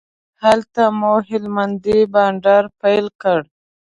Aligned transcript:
هلته 0.43 0.83
مو 0.99 1.13
هلمندی 1.27 1.99
بانډار 2.13 2.63
پیل 2.81 3.05
کړ. 3.21 3.39